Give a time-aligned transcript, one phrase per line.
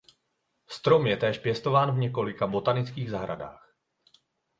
[0.69, 3.75] Strom je též pěstován v několika botanických zahradách.